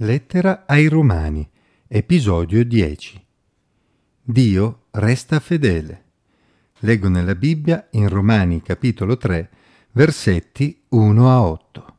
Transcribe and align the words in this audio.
Lettera 0.00 0.64
ai 0.66 0.88
Romani, 0.88 1.48
episodio 1.88 2.62
10. 2.62 3.24
Dio 4.20 4.88
resta 4.90 5.40
fedele. 5.40 6.04
Leggo 6.80 7.08
nella 7.08 7.34
Bibbia 7.34 7.88
in 7.92 8.10
Romani 8.10 8.60
capitolo 8.60 9.16
3, 9.16 9.48
versetti 9.92 10.82
1 10.88 11.30
a 11.30 11.40
8. 11.40 11.96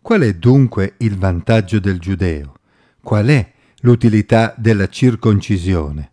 Qual 0.00 0.20
è 0.20 0.32
dunque 0.34 0.94
il 0.98 1.18
vantaggio 1.18 1.80
del 1.80 1.98
giudeo? 1.98 2.54
Qual 3.02 3.26
è 3.26 3.52
l'utilità 3.80 4.54
della 4.56 4.86
circoncisione? 4.86 6.12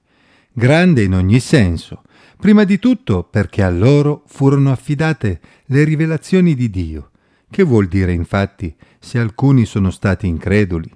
Grande 0.52 1.04
in 1.04 1.14
ogni 1.14 1.40
senso, 1.40 2.02
prima 2.40 2.64
di 2.64 2.80
tutto 2.80 3.26
perché 3.26 3.62
a 3.62 3.70
loro 3.70 4.24
furono 4.26 4.72
affidate 4.72 5.40
le 5.66 5.84
rivelazioni 5.84 6.56
di 6.56 6.72
Dio. 6.72 7.12
Che 7.48 7.62
vuol 7.62 7.88
dire 7.88 8.12
infatti 8.12 8.76
se 8.98 9.20
alcuni 9.20 9.66
sono 9.66 9.92
stati 9.92 10.26
increduli? 10.26 10.92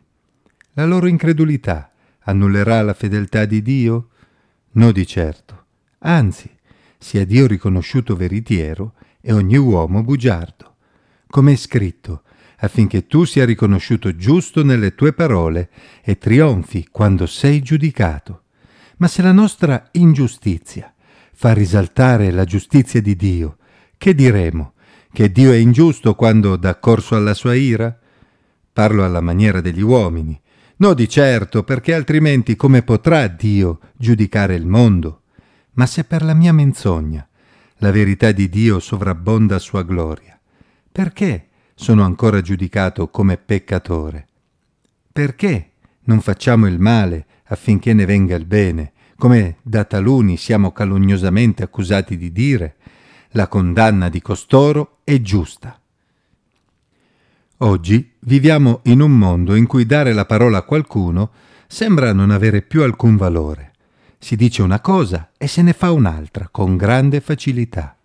La 0.77 0.85
loro 0.85 1.07
incredulità 1.07 1.89
annullerà 2.23 2.81
la 2.81 2.93
fedeltà 2.93 3.45
di 3.45 3.61
Dio? 3.61 4.09
No 4.71 4.91
di 4.91 5.07
certo. 5.07 5.67
Anzi, 5.99 6.49
sia 6.97 7.25
Dio 7.25 7.47
riconosciuto 7.47 8.17
veritiero 8.17 8.95
e 9.21 9.31
ogni 9.31 9.55
uomo 9.55 10.03
bugiardo. 10.03 10.75
Come 11.27 11.53
è 11.53 11.55
scritto, 11.55 12.23
affinché 12.57 13.07
tu 13.07 13.23
sia 13.23 13.45
riconosciuto 13.45 14.17
giusto 14.17 14.65
nelle 14.65 14.95
tue 14.95 15.13
parole 15.13 15.69
e 16.03 16.17
trionfi 16.17 16.89
quando 16.91 17.25
sei 17.25 17.61
giudicato. 17.61 18.41
Ma 18.97 19.07
se 19.07 19.21
la 19.21 19.31
nostra 19.31 19.87
ingiustizia 19.93 20.93
fa 21.31 21.53
risaltare 21.53 22.31
la 22.31 22.43
giustizia 22.43 23.01
di 23.01 23.15
Dio, 23.15 23.57
che 23.97 24.13
diremo? 24.13 24.73
Che 25.09 25.31
Dio 25.31 25.53
è 25.53 25.55
ingiusto 25.55 26.15
quando 26.15 26.57
dà 26.57 26.75
corso 26.75 27.15
alla 27.15 27.33
sua 27.33 27.55
ira? 27.55 27.97
Parlo 28.73 29.05
alla 29.05 29.21
maniera 29.21 29.61
degli 29.61 29.81
uomini, 29.81 30.37
No 30.77 30.93
di 30.93 31.07
certo, 31.07 31.63
perché 31.63 31.93
altrimenti 31.93 32.57
come 32.57 32.83
potrà 32.83 33.27
Dio 33.27 33.79
giudicare 33.95 34.55
il 34.55 34.65
mondo? 34.65 35.21
Ma 35.73 35.85
se 35.85 36.03
per 36.03 36.21
la 36.21 36.33
mia 36.33 36.51
menzogna 36.51 37.25
la 37.77 37.91
verità 37.91 38.33
di 38.33 38.49
Dio 38.49 38.79
sovrabbonda 38.79 39.57
sua 39.57 39.83
gloria, 39.83 40.37
perché 40.91 41.47
sono 41.75 42.03
ancora 42.03 42.41
giudicato 42.41 43.09
come 43.09 43.37
peccatore? 43.37 44.27
Perché 45.11 45.71
non 46.05 46.19
facciamo 46.19 46.67
il 46.67 46.79
male 46.79 47.25
affinché 47.45 47.93
ne 47.93 48.05
venga 48.05 48.35
il 48.35 48.45
bene, 48.45 48.91
come 49.17 49.57
da 49.61 49.85
taluni 49.85 50.35
siamo 50.35 50.73
calunniosamente 50.73 51.63
accusati 51.63 52.17
di 52.17 52.33
dire? 52.33 52.75
La 53.31 53.47
condanna 53.47 54.09
di 54.09 54.21
costoro 54.21 54.99
è 55.05 55.21
giusta. 55.21 55.79
Oggi 57.59 58.11
viviamo 58.19 58.81
in 58.83 58.99
un 58.99 59.17
mondo 59.17 59.55
in 59.55 59.65
cui 59.65 59.85
dare 59.85 60.11
la 60.11 60.25
parola 60.25 60.57
a 60.57 60.63
qualcuno 60.63 61.31
sembra 61.67 62.11
non 62.11 62.29
avere 62.29 62.61
più 62.61 62.83
alcun 62.83 63.15
valore. 63.15 63.71
Si 64.19 64.35
dice 64.35 64.61
una 64.61 64.81
cosa 64.81 65.31
e 65.37 65.47
se 65.47 65.61
ne 65.61 65.71
fa 65.71 65.91
un'altra 65.91 66.49
con 66.51 66.75
grande 66.75 67.21
facilità. 67.21 67.95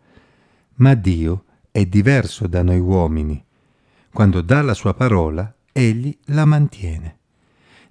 Ma 0.74 0.94
Dio 0.94 1.44
è 1.72 1.84
diverso 1.84 2.46
da 2.46 2.62
noi 2.62 2.78
uomini. 2.78 3.44
Quando 4.12 4.40
dà 4.40 4.62
la 4.62 4.74
sua 4.74 4.94
parola, 4.94 5.52
egli 5.72 6.16
la 6.26 6.44
mantiene. 6.44 7.18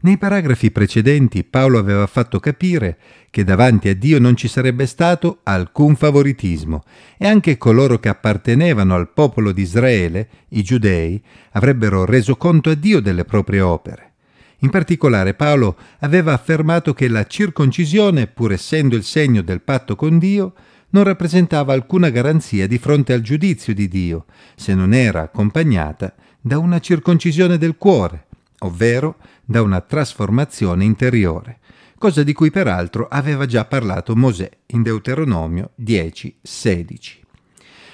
Nei 0.02 0.18
paragrafi 0.18 0.72
precedenti 0.72 1.44
Paolo 1.44 1.78
aveva 1.78 2.08
fatto 2.08 2.40
capire 2.40 2.98
che 3.30 3.44
davanti 3.44 3.90
a 3.90 3.96
Dio 3.96 4.18
non 4.18 4.38
ci 4.38 4.48
sarebbe 4.48 4.86
stato 4.86 5.40
alcun 5.44 5.98
favoritismo 5.98 6.84
e 7.18 7.28
anche 7.28 7.58
coloro 7.58 8.00
che 8.00 8.08
appartenevano 8.08 8.96
al 8.96 9.10
popolo 9.12 9.52
di 9.52 9.62
Israele, 9.62 10.30
i 10.50 10.64
giudei, 10.64 11.22
avrebbero 11.52 12.06
reso 12.06 12.38
conto 12.38 12.70
a 12.70 12.76
Dio 12.76 13.02
delle 13.02 13.26
proprie 13.26 13.60
opere. 13.60 14.14
In 14.60 14.70
particolare 14.70 15.34
Paolo 15.34 15.76
aveva 16.00 16.32
affermato 16.32 16.94
che 16.94 17.10
la 17.10 17.26
circoncisione, 17.26 18.28
pur 18.28 18.54
essendo 18.54 18.96
il 18.96 19.04
segno 19.04 19.42
del 19.42 19.62
patto 19.62 19.98
con 19.98 20.18
Dio, 20.18 20.54
non 20.92 21.04
rappresentava 21.04 21.74
alcuna 21.74 22.10
garanzia 22.10 22.68
di 22.68 22.78
fronte 22.78 23.12
al 23.12 23.22
giudizio 23.22 23.74
di 23.74 23.90
Dio, 23.90 24.26
se 24.56 24.74
non 24.74 24.94
era 24.94 25.24
accompagnata 25.24 26.14
da 26.40 26.58
una 26.58 26.80
circoncisione 26.80 27.58
del 27.58 27.76
cuore, 27.76 28.28
ovvero 28.60 29.18
da 29.46 29.62
una 29.62 29.82
trasformazione 29.82 30.84
interiore, 30.84 31.60
cosa 31.98 32.24
di 32.24 32.34
cui 32.34 32.52
peraltro 32.52 33.08
aveva 33.08 33.46
già 33.46 33.66
parlato 33.66 34.16
Mosè 34.16 34.50
in 34.68 34.84
Deuteronomio 34.84 35.72
10:16. 35.76 37.20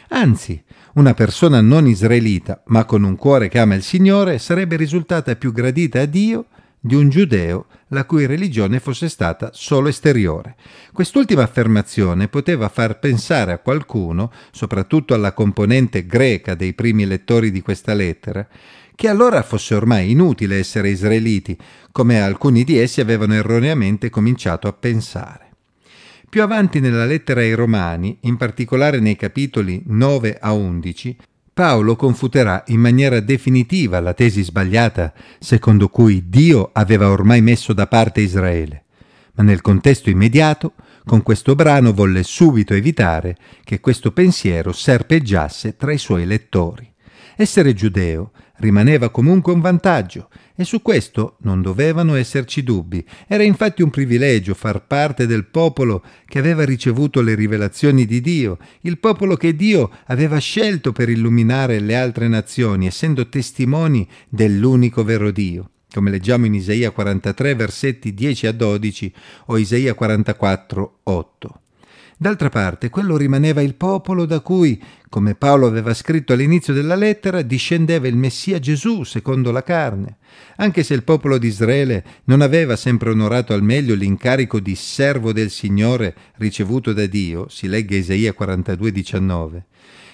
Anzi, 0.09 0.63
una 0.93 1.13
persona 1.13 1.61
non 1.61 1.87
israelita, 1.87 2.61
ma 2.67 2.85
con 2.85 3.03
un 3.03 3.15
cuore 3.15 3.49
che 3.49 3.59
ama 3.59 3.75
il 3.75 3.83
Signore, 3.83 4.37
sarebbe 4.37 4.75
risultata 4.75 5.35
più 5.35 5.51
gradita 5.51 6.01
a 6.01 6.05
Dio 6.05 6.45
di 6.85 6.93
un 6.93 7.09
giudeo 7.09 7.65
la 7.87 8.05
cui 8.05 8.27
religione 8.27 8.79
fosse 8.79 9.09
stata 9.09 9.49
solo 9.53 9.87
esteriore. 9.87 10.55
Quest'ultima 10.93 11.41
affermazione 11.41 12.27
poteva 12.27 12.69
far 12.69 12.99
pensare 12.99 13.51
a 13.53 13.57
qualcuno, 13.57 14.31
soprattutto 14.51 15.15
alla 15.15 15.33
componente 15.33 16.05
greca 16.05 16.53
dei 16.53 16.73
primi 16.73 17.07
lettori 17.07 17.49
di 17.49 17.61
questa 17.61 17.95
lettera, 17.95 18.47
che 18.93 19.07
allora 19.07 19.41
fosse 19.41 19.73
ormai 19.73 20.11
inutile 20.11 20.59
essere 20.59 20.89
israeliti, 20.89 21.57
come 21.91 22.21
alcuni 22.21 22.63
di 22.63 22.77
essi 22.77 23.01
avevano 23.01 23.33
erroneamente 23.33 24.11
cominciato 24.11 24.67
a 24.67 24.73
pensare. 24.73 25.49
Più 26.29 26.43
avanti 26.43 26.79
nella 26.79 27.05
lettera 27.05 27.39
ai 27.39 27.55
Romani, 27.55 28.19
in 28.21 28.37
particolare 28.37 28.99
nei 28.99 29.15
capitoli 29.15 29.81
9 29.87 30.37
a 30.39 30.53
11, 30.53 31.17
Paolo 31.55 31.95
confuterà 31.95 32.65
in 32.67 32.81
maniera 32.81 33.21
definitiva 33.21 34.01
la 34.01 34.13
tesi 34.13 34.43
sbagliata 34.43 35.13
secondo 35.39 35.87
cui 35.87 36.27
Dio 36.27 36.69
aveva 36.73 37.09
ormai 37.09 37.41
messo 37.41 37.71
da 37.71 37.87
parte 37.87 38.19
Israele, 38.19 38.83
ma 39.35 39.43
nel 39.45 39.61
contesto 39.61 40.09
immediato, 40.09 40.73
con 41.05 41.23
questo 41.23 41.55
brano 41.55 41.93
volle 41.93 42.23
subito 42.23 42.73
evitare 42.73 43.37
che 43.63 43.79
questo 43.79 44.11
pensiero 44.11 44.73
serpeggiasse 44.73 45.77
tra 45.77 45.93
i 45.93 45.97
suoi 45.97 46.25
lettori. 46.25 46.91
Essere 47.37 47.73
giudeo 47.73 48.31
rimaneva 48.57 49.09
comunque 49.09 49.51
un 49.51 49.59
vantaggio 49.59 50.29
e 50.55 50.63
su 50.63 50.81
questo 50.81 51.35
non 51.41 51.61
dovevano 51.61 52.15
esserci 52.15 52.63
dubbi. 52.63 53.05
Era 53.27 53.43
infatti 53.43 53.81
un 53.81 53.89
privilegio 53.89 54.53
far 54.53 54.87
parte 54.87 55.27
del 55.27 55.45
popolo 55.45 56.01
che 56.25 56.39
aveva 56.39 56.63
ricevuto 56.63 57.21
le 57.21 57.35
rivelazioni 57.35 58.05
di 58.05 58.21
Dio, 58.21 58.57
il 58.81 58.99
popolo 58.99 59.35
che 59.35 59.53
Dio 59.53 59.91
aveva 60.05 60.37
scelto 60.37 60.93
per 60.93 61.09
illuminare 61.09 61.79
le 61.79 61.95
altre 61.97 62.29
nazioni, 62.29 62.87
essendo 62.87 63.27
testimoni 63.27 64.07
dell'unico 64.29 65.03
vero 65.03 65.31
Dio 65.31 65.71
come 65.95 66.11
leggiamo 66.11 66.45
in 66.45 66.53
Isaia 66.53 66.91
43 66.91 67.55
versetti 67.55 68.13
10 68.13 68.47
a 68.47 68.51
12 68.51 69.13
o 69.45 69.57
Isaia 69.57 69.93
44 69.93 70.99
8. 71.03 71.59
D'altra 72.17 72.47
parte, 72.47 72.89
quello 72.89 73.17
rimaneva 73.17 73.61
il 73.61 73.75
popolo 73.75 74.25
da 74.25 74.39
cui, 74.39 74.81
come 75.09 75.35
Paolo 75.35 75.67
aveva 75.67 75.93
scritto 75.93 76.31
all'inizio 76.31 76.71
della 76.71 76.95
lettera, 76.95 77.41
discendeva 77.41 78.07
il 78.07 78.15
Messia 78.15 78.57
Gesù 78.57 79.03
secondo 79.03 79.51
la 79.51 79.63
carne. 79.63 80.17
Anche 80.57 80.83
se 80.83 80.93
il 80.93 81.03
popolo 81.03 81.37
di 81.37 81.47
Israele 81.47 82.05
non 82.25 82.39
aveva 82.39 82.77
sempre 82.77 83.09
onorato 83.09 83.53
al 83.53 83.63
meglio 83.63 83.95
l'incarico 83.95 84.61
di 84.61 84.75
servo 84.75 85.33
del 85.33 85.49
Signore 85.49 86.15
ricevuto 86.37 86.93
da 86.93 87.05
Dio, 87.05 87.49
si 87.49 87.67
legge 87.67 87.97
Isaia 87.97 88.33
42,19, 88.37 89.61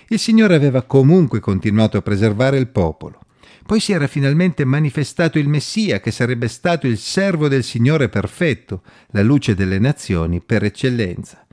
il 0.07 0.19
Signore 0.19 0.55
aveva 0.55 0.81
comunque 0.81 1.39
continuato 1.39 1.97
a 1.97 2.01
preservare 2.01 2.57
il 2.57 2.67
popolo. 2.67 3.19
Poi 3.63 3.79
si 3.79 3.91
era 3.93 4.07
finalmente 4.07 4.65
manifestato 4.65 5.37
il 5.37 5.47
Messia, 5.47 5.99
che 5.99 6.09
sarebbe 6.09 6.47
stato 6.47 6.87
il 6.87 6.97
servo 6.97 7.47
del 7.47 7.63
Signore 7.63 8.09
perfetto, 8.09 8.81
la 9.11 9.21
luce 9.21 9.53
delle 9.53 9.77
nazioni 9.77 10.41
per 10.41 10.63
eccellenza. 10.63 11.45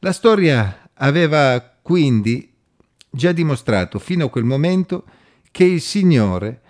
La 0.00 0.12
storia 0.12 0.90
aveva 0.94 1.72
quindi 1.80 2.52
già 3.10 3.32
dimostrato 3.32 3.98
fino 3.98 4.26
a 4.26 4.30
quel 4.30 4.44
momento 4.44 5.04
che 5.50 5.64
il 5.64 5.80
Signore 5.80 6.60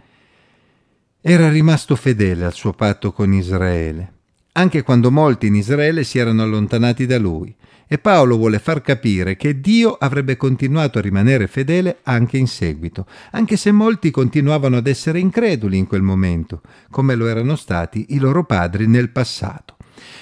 era 1.20 1.50
rimasto 1.50 1.96
fedele 1.96 2.44
al 2.44 2.54
suo 2.54 2.72
patto 2.72 3.10
con 3.10 3.32
Israele, 3.32 4.12
anche 4.52 4.82
quando 4.82 5.10
molti 5.10 5.48
in 5.48 5.56
Israele 5.56 6.04
si 6.04 6.18
erano 6.18 6.42
allontanati 6.42 7.04
da 7.04 7.18
lui. 7.18 7.52
E 7.88 7.98
Paolo 7.98 8.36
vuole 8.36 8.58
far 8.58 8.80
capire 8.80 9.36
che 9.36 9.60
Dio 9.60 9.92
avrebbe 9.94 10.36
continuato 10.36 10.98
a 10.98 11.02
rimanere 11.02 11.46
fedele 11.46 11.98
anche 12.02 12.36
in 12.36 12.48
seguito, 12.48 13.06
anche 13.32 13.56
se 13.56 13.70
molti 13.70 14.10
continuavano 14.10 14.76
ad 14.76 14.86
essere 14.86 15.20
increduli 15.20 15.78
in 15.78 15.86
quel 15.86 16.02
momento, 16.02 16.62
come 16.90 17.14
lo 17.14 17.26
erano 17.26 17.54
stati 17.54 18.06
i 18.10 18.18
loro 18.18 18.44
padri 18.44 18.86
nel 18.88 19.10
passato. 19.10 19.75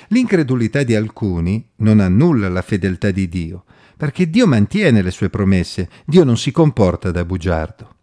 L'incredulità 0.09 0.83
di 0.83 0.95
alcuni 0.95 1.67
non 1.77 2.01
annulla 2.01 2.49
la 2.49 2.63
fedeltà 2.63 3.11
di 3.11 3.29
Dio, 3.29 3.65
perché 3.97 4.29
Dio 4.29 4.47
mantiene 4.47 5.03
le 5.03 5.11
sue 5.11 5.31
promesse, 5.31 5.89
Dio 6.05 6.25
non 6.25 6.37
si 6.37 6.51
comporta 6.51 7.11
da 7.11 7.25
bugiardo. 7.25 7.95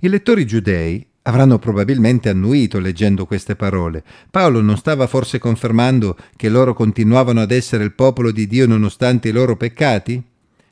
I 0.00 0.08
lettori 0.08 0.46
giudei 0.46 1.06
avranno 1.22 1.58
probabilmente 1.58 2.28
annuito 2.28 2.78
leggendo 2.78 3.26
queste 3.26 3.56
parole. 3.56 4.04
Paolo 4.30 4.60
non 4.60 4.76
stava 4.76 5.06
forse 5.06 5.38
confermando 5.38 6.16
che 6.36 6.48
loro 6.48 6.74
continuavano 6.74 7.40
ad 7.40 7.50
essere 7.50 7.84
il 7.84 7.94
popolo 7.94 8.30
di 8.30 8.46
Dio 8.46 8.66
nonostante 8.66 9.28
i 9.28 9.32
loro 9.32 9.56
peccati? 9.56 10.22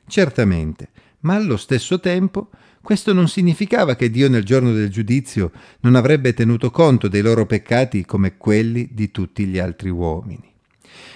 Certamente, 0.07 0.89
ma 1.21 1.35
allo 1.35 1.57
stesso 1.57 1.99
tempo 1.99 2.49
questo 2.85 3.13
non 3.13 3.27
significava 3.27 3.95
che 3.95 4.11
Dio 4.11 4.29
nel 4.29 4.45
giorno 4.45 4.71
del 4.71 4.89
giudizio 4.89 5.51
non 5.79 5.95
avrebbe 5.95 6.35
tenuto 6.35 6.69
conto 6.69 7.07
dei 7.07 7.23
loro 7.23 7.47
peccati 7.47 8.05
come 8.05 8.37
quelli 8.37 8.89
di 8.91 9.09
tutti 9.09 9.47
gli 9.47 9.57
altri 9.57 9.89
uomini. 9.89 10.53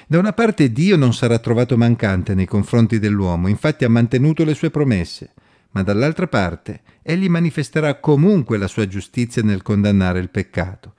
Da 0.07 0.17
una 0.17 0.33
parte 0.33 0.71
Dio 0.71 0.97
non 0.97 1.13
sarà 1.13 1.37
trovato 1.37 1.77
mancante 1.77 2.33
nei 2.33 2.47
confronti 2.47 2.97
dell'uomo, 2.97 3.47
infatti 3.47 3.85
ha 3.85 3.89
mantenuto 3.89 4.43
le 4.43 4.55
sue 4.55 4.71
promesse, 4.71 5.33
ma 5.73 5.83
dall'altra 5.83 6.25
parte 6.25 6.81
egli 7.03 7.29
manifesterà 7.29 7.99
comunque 7.99 8.57
la 8.57 8.67
sua 8.67 8.87
giustizia 8.87 9.43
nel 9.43 9.61
condannare 9.61 10.17
il 10.17 10.31
peccato. 10.31 10.95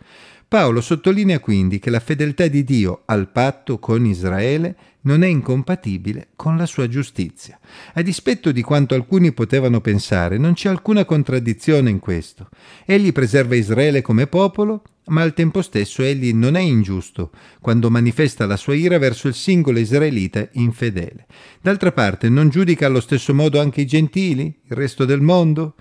Paolo 0.50 0.80
sottolinea 0.80 1.38
quindi 1.38 1.78
che 1.78 1.90
la 1.90 2.00
fedeltà 2.00 2.48
di 2.48 2.64
Dio 2.64 3.02
al 3.04 3.30
patto 3.30 3.78
con 3.78 4.04
Israele 4.04 4.74
non 5.02 5.22
è 5.22 5.28
incompatibile 5.28 6.30
con 6.34 6.56
la 6.56 6.66
sua 6.66 6.88
giustizia. 6.88 7.56
A 7.94 8.02
dispetto 8.02 8.50
di 8.50 8.60
quanto 8.60 8.96
alcuni 8.96 9.30
potevano 9.30 9.80
pensare, 9.80 10.38
non 10.38 10.54
c'è 10.54 10.68
alcuna 10.68 11.04
contraddizione 11.04 11.88
in 11.88 12.00
questo. 12.00 12.48
Egli 12.84 13.12
preserva 13.12 13.54
Israele 13.54 14.02
come 14.02 14.26
popolo, 14.26 14.82
ma 15.10 15.22
al 15.22 15.34
tempo 15.34 15.62
stesso 15.62 16.02
egli 16.02 16.34
non 16.34 16.56
è 16.56 16.60
ingiusto 16.60 17.30
quando 17.60 17.88
manifesta 17.88 18.44
la 18.44 18.56
sua 18.56 18.74
ira 18.74 18.98
verso 18.98 19.28
il 19.28 19.34
singolo 19.34 19.78
israelita 19.78 20.48
infedele. 20.54 21.26
D'altra 21.60 21.92
parte, 21.92 22.28
non 22.28 22.48
giudica 22.48 22.86
allo 22.86 23.00
stesso 23.00 23.32
modo 23.32 23.60
anche 23.60 23.82
i 23.82 23.86
gentili, 23.86 24.46
il 24.64 24.76
resto 24.76 25.04
del 25.04 25.20
mondo? 25.20 25.76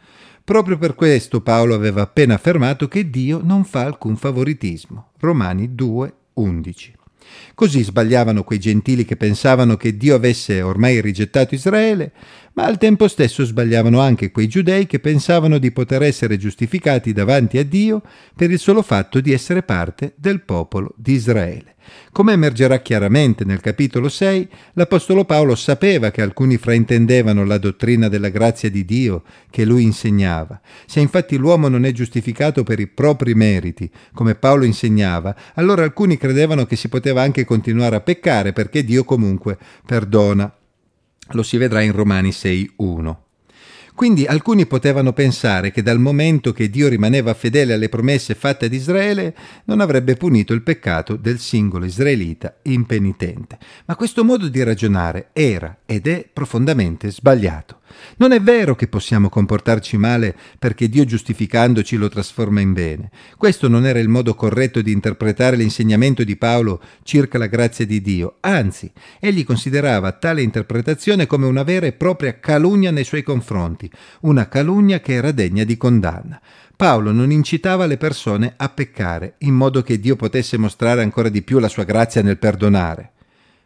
Proprio 0.49 0.79
per 0.79 0.95
questo 0.95 1.41
Paolo 1.41 1.75
aveva 1.75 2.01
appena 2.01 2.33
affermato 2.33 2.87
che 2.87 3.11
Dio 3.11 3.39
non 3.43 3.65
fa 3.65 3.81
alcun 3.81 4.15
favoritismo. 4.15 5.11
Romani 5.19 5.75
2, 5.75 6.13
11. 6.33 6.93
Così 7.53 7.83
sbagliavano 7.83 8.43
quei 8.43 8.57
gentili 8.57 9.05
che 9.05 9.15
pensavano 9.15 9.77
che 9.77 9.95
Dio 9.95 10.15
avesse 10.15 10.63
ormai 10.63 11.01
rigettato 11.01 11.53
Israele, 11.53 12.13
ma 12.59 12.65
al 12.65 12.77
tempo 12.77 13.07
stesso 13.07 13.45
sbagliavano 13.45 14.01
anche 14.01 14.31
quei 14.31 14.49
giudei 14.49 14.85
che 14.85 14.99
pensavano 14.99 15.59
di 15.59 15.71
poter 15.71 16.03
essere 16.03 16.35
giustificati 16.35 17.13
davanti 17.13 17.57
a 17.57 17.63
Dio 17.63 18.01
per 18.35 18.51
il 18.51 18.59
solo 18.59 18.81
fatto 18.81 19.21
di 19.21 19.31
essere 19.31 19.63
parte 19.63 20.11
del 20.17 20.41
popolo 20.41 20.93
di 20.97 21.13
Israele. 21.13 21.75
Come 22.11 22.33
emergerà 22.33 22.79
chiaramente 22.79 23.45
nel 23.45 23.61
capitolo 23.61 24.09
6, 24.09 24.49
l'Apostolo 24.73 25.23
Paolo 25.23 25.55
sapeva 25.55 26.11
che 26.11 26.21
alcuni 26.21 26.57
fraintendevano 26.57 27.45
la 27.45 27.57
dottrina 27.57 28.09
della 28.09 28.27
grazia 28.27 28.69
di 28.69 28.83
Dio 28.83 29.23
che 29.49 29.63
lui 29.63 29.83
insegnava. 29.83 30.59
Se 30.85 30.99
infatti 30.99 31.37
l'uomo 31.37 31.69
non 31.69 31.85
è 31.85 31.93
giustificato 31.93 32.63
per 32.63 32.81
i 32.81 32.87
propri 32.87 33.35
meriti, 33.35 33.89
come 34.13 34.35
Paolo 34.35 34.65
insegnava, 34.65 35.33
allora 35.53 35.83
alcuni 35.83 36.17
credevano 36.17 36.65
che 36.65 36.75
si 36.75 36.89
poteva 36.89 37.21
anche 37.21 37.45
continuare 37.45 37.95
a 37.95 38.01
peccare 38.01 38.51
perché 38.51 38.83
Dio 38.83 39.05
comunque 39.05 39.57
perdona. 39.85 40.53
Lo 41.31 41.43
si 41.43 41.57
vedrà 41.57 41.81
in 41.81 41.91
Romani 41.91 42.29
6.1. 42.29 43.15
Quindi 43.99 44.25
alcuni 44.25 44.65
potevano 44.65 45.11
pensare 45.11 45.71
che 45.71 45.81
dal 45.81 45.99
momento 45.99 46.53
che 46.53 46.69
Dio 46.69 46.87
rimaneva 46.87 47.33
fedele 47.33 47.73
alle 47.73 47.89
promesse 47.89 48.33
fatte 48.33 48.67
ad 48.67 48.73
Israele, 48.73 49.35
non 49.65 49.81
avrebbe 49.81 50.15
punito 50.15 50.53
il 50.53 50.61
peccato 50.61 51.17
del 51.17 51.37
singolo 51.37 51.83
israelita 51.83 52.59
impenitente. 52.61 53.57
Ma 53.87 53.97
questo 53.97 54.23
modo 54.23 54.47
di 54.47 54.63
ragionare 54.63 55.31
era 55.33 55.79
ed 55.85 56.07
è 56.07 56.25
profondamente 56.31 57.11
sbagliato. 57.11 57.78
Non 58.17 58.31
è 58.31 58.41
vero 58.41 58.75
che 58.75 58.87
possiamo 58.87 59.29
comportarci 59.29 59.97
male 59.97 60.35
perché 60.57 60.89
Dio 60.89 61.05
giustificandoci 61.05 61.95
lo 61.95 62.09
trasforma 62.09 62.59
in 62.59 62.73
bene. 62.73 63.11
Questo 63.37 63.67
non 63.67 63.85
era 63.85 63.99
il 63.99 64.09
modo 64.09 64.35
corretto 64.35 64.81
di 64.81 64.91
interpretare 64.91 65.55
l'insegnamento 65.55 66.23
di 66.23 66.35
Paolo 66.35 66.81
circa 67.03 67.37
la 67.37 67.47
grazia 67.47 67.85
di 67.85 68.01
Dio. 68.01 68.37
Anzi, 68.41 68.91
egli 69.19 69.43
considerava 69.43 70.11
tale 70.13 70.41
interpretazione 70.41 71.27
come 71.27 71.45
una 71.45 71.63
vera 71.63 71.85
e 71.85 71.93
propria 71.93 72.39
calunnia 72.39 72.91
nei 72.91 73.03
suoi 73.03 73.23
confronti, 73.23 73.89
una 74.21 74.47
calunnia 74.47 74.99
che 74.99 75.13
era 75.13 75.31
degna 75.31 75.63
di 75.63 75.77
condanna. 75.77 76.41
Paolo 76.75 77.11
non 77.11 77.29
incitava 77.29 77.85
le 77.85 77.97
persone 77.97 78.53
a 78.55 78.69
peccare, 78.69 79.35
in 79.39 79.53
modo 79.53 79.81
che 79.81 79.99
Dio 79.99 80.15
potesse 80.15 80.57
mostrare 80.57 81.01
ancora 81.01 81.27
di 81.27 81.41
più 81.41 81.59
la 81.59 81.67
sua 81.67 81.83
grazia 81.83 82.21
nel 82.21 82.37
perdonare. 82.37 83.11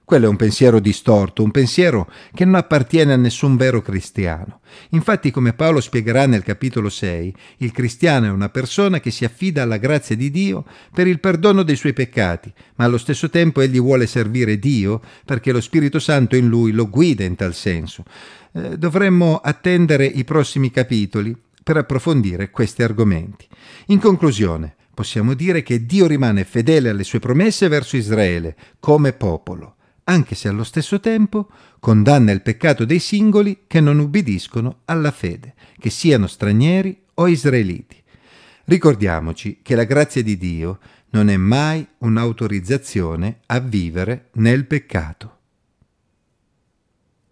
Quello 0.06 0.26
è 0.26 0.30
un 0.30 0.36
pensiero 0.36 0.82
distorto, 0.82 1.44
un 1.44 1.52
pensiero 1.52 2.12
che 2.34 2.44
non 2.44 2.56
appartiene 2.56 3.14
a 3.14 3.18
nessun 3.18 3.56
vero 3.56 3.82
cristiano. 3.82 4.60
Infatti, 4.90 5.32
come 5.32 5.54
Paolo 5.54 5.80
spiegherà 5.80 6.28
nel 6.28 6.44
capitolo 6.44 6.90
6, 6.90 7.34
il 7.60 7.72
cristiano 7.72 8.26
è 8.26 8.30
una 8.30 8.50
persona 8.50 9.00
che 9.00 9.12
si 9.12 9.24
affida 9.24 9.62
alla 9.62 9.78
grazia 9.78 10.18
di 10.18 10.30
Dio 10.30 10.66
per 10.94 11.08
il 11.08 11.22
perdono 11.22 11.64
dei 11.64 11.78
suoi 11.78 11.94
peccati, 11.94 12.52
ma 12.76 12.84
allo 12.84 12.98
stesso 12.98 13.30
tempo 13.30 13.62
egli 13.62 13.80
vuole 13.80 14.06
servire 14.06 14.60
Dio 14.60 15.00
perché 15.24 15.54
lo 15.54 15.62
Spirito 15.62 16.00
Santo 16.00 16.36
in 16.36 16.50
lui 16.50 16.74
lo 16.74 16.90
guida 16.90 17.24
in 17.24 17.36
tal 17.36 17.54
senso. 17.54 18.04
Eh, 18.52 18.78
dovremmo 18.78 19.38
attendere 19.38 20.06
i 20.06 20.26
prossimi 20.26 20.70
capitoli 20.70 21.34
per 21.64 21.78
approfondire 21.78 22.52
questi 22.52 22.84
argomenti. 22.84 23.48
In 23.88 24.00
conclusione, 24.00 24.76
possiamo 24.94 25.34
dire 25.34 25.64
che 25.64 25.86
Dio 25.86 26.08
rimane 26.08 26.44
fedele 26.44 26.90
alle 26.90 27.06
sue 27.06 27.20
promesse 27.20 27.70
verso 27.70 27.96
Israele 27.96 28.58
come 28.82 29.14
popolo 29.14 29.76
anche 30.06 30.36
se 30.36 30.48
allo 30.48 30.64
stesso 30.64 31.00
tempo 31.00 31.50
condanna 31.80 32.32
il 32.32 32.42
peccato 32.42 32.86
dei 32.86 33.00
singoli 33.00 33.64
che 33.68 33.80
non 33.80 34.00
ubbidiscono 34.00 34.80
alla 34.86 35.12
fede, 35.12 35.54
che 35.80 35.90
siano 35.90 36.28
stranieri 36.28 37.02
o 37.16 37.28
israeliti. 37.28 38.02
Ricordiamoci 38.66 39.60
che 39.62 39.76
la 39.76 39.84
grazia 39.84 40.24
di 40.24 40.38
Dio 40.38 40.80
non 41.12 41.30
è 41.30 41.38
mai 41.38 41.86
un'autorizzazione 42.00 43.40
a 43.48 43.60
vivere 43.60 44.30
nel 44.34 44.66
peccato. 44.66 45.33